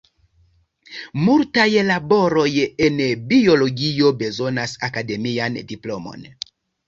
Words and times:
Multaj 1.25 1.65
laboroj 1.89 2.45
en 2.87 2.97
biologio 3.33 4.11
bezonas 4.23 4.75
akademian 4.89 5.61
diplomon. 5.73 6.27